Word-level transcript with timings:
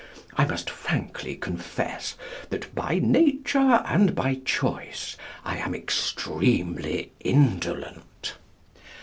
I 0.35 0.45
must 0.45 0.67
frankly 0.71 1.35
confess 1.35 2.15
that, 2.49 2.73
by 2.73 2.97
nature 2.97 3.83
and 3.85 4.15
by 4.15 4.41
choice, 4.43 5.15
I 5.45 5.57
am 5.57 5.75
extremely 5.75 7.11
indolent. 7.19 8.33